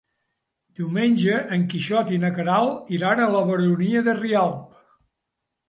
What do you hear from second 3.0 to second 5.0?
a la Baronia de Rialb.